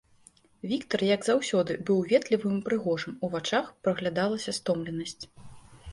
Віктар, 0.69 1.01
як 1.15 1.21
заўсёды, 1.27 1.75
быў 1.89 1.99
ветлівым 2.13 2.57
і 2.57 2.63
прыгожым, 2.69 3.13
у 3.27 3.29
вачах 3.35 3.71
праглядалася 3.89 4.51
стомленасць. 4.61 5.23